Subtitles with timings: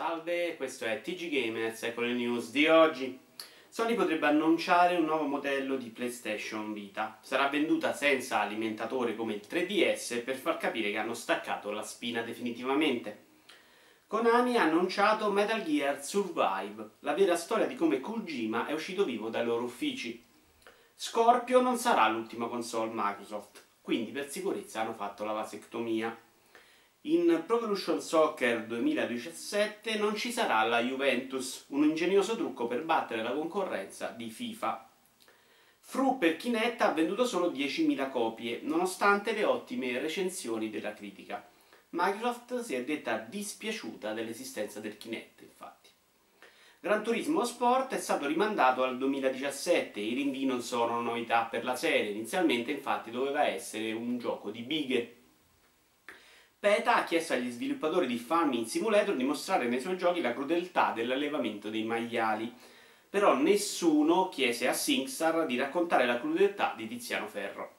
[0.00, 3.20] Salve, questo è TG Gamers, ecco le news di oggi.
[3.68, 7.18] Sony potrebbe annunciare un nuovo modello di PlayStation Vita.
[7.20, 12.22] Sarà venduta senza alimentatore come il 3DS per far capire che hanno staccato la spina
[12.22, 13.26] definitivamente.
[14.06, 19.28] Konami ha annunciato Metal Gear Survive, la vera storia di come Kojima è uscito vivo
[19.28, 20.24] dai loro uffici.
[20.94, 26.16] Scorpio non sarà l'ultima console Microsoft, quindi per sicurezza hanno fatto la vasectomia.
[27.04, 33.22] In Pro Evolution Soccer 2017 non ci sarà la Juventus, un ingegnoso trucco per battere
[33.22, 34.86] la concorrenza di FIFA.
[35.78, 41.48] Fru per Kinect ha venduto solo 10.000 copie, nonostante le ottime recensioni della critica.
[41.90, 45.88] Microsoft si è detta dispiaciuta dell'esistenza del Kinect, infatti.
[46.80, 51.76] Gran Turismo Sport è stato rimandato al 2017, i rinvii non sono novità per la
[51.76, 55.14] serie, inizialmente infatti doveva essere un gioco di bighe.
[56.60, 60.92] PETA ha chiesto agli sviluppatori di Farming Simulator di mostrare nei suoi giochi la crudeltà
[60.94, 62.52] dell'allevamento dei maiali,
[63.08, 67.76] però nessuno chiese a SingStar di raccontare la crudeltà di Tiziano Ferro.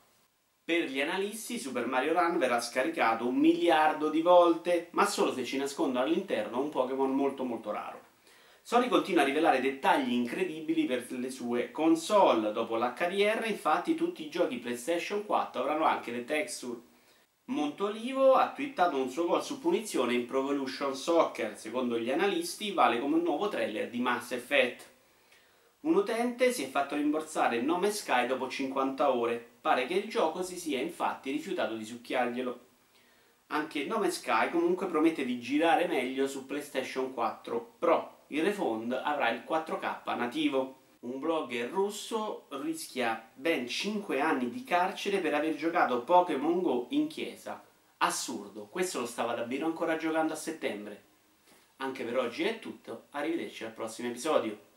[0.64, 5.45] Per gli analisti Super Mario Run verrà scaricato un miliardo di volte, ma solo se
[5.45, 8.00] ci nascondono all'interno un Pokémon molto molto raro.
[8.63, 12.52] Sony continua a rivelare dettagli incredibili per le sue console.
[12.52, 16.89] Dopo l'HDR, infatti, tutti i giochi PlayStation 4 avranno anche le texture
[17.45, 22.72] Montolivo ha twittato un suo gol su punizione in Pro Evolution Soccer, secondo gli analisti
[22.72, 24.89] vale come un nuovo trailer di Mass Effect.
[25.81, 30.08] Un utente si è fatto rimborsare il nome Sky dopo 50 ore, pare che il
[30.08, 32.59] gioco si sia infatti rifiutato di succhiarglielo.
[33.47, 38.94] Anche il nome Sky comunque promette di girare meglio su PlayStation 4 Pro, il refund
[38.94, 45.55] avrà il 4K nativo un blogger russo rischia ben 5 anni di carcere per aver
[45.55, 47.63] giocato Pokémon Go in chiesa.
[47.97, 51.03] Assurdo, questo lo stava davvero ancora giocando a settembre.
[51.77, 54.69] Anche per oggi è tutto, arrivederci al prossimo episodio.